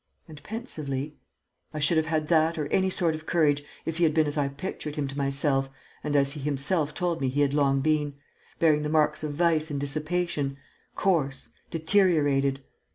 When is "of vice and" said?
9.23-9.79